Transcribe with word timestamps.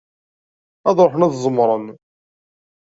Ad 0.89 0.97
ruḥen 1.05 1.25
ad 1.25 1.33
ẓemmren. 1.43 1.85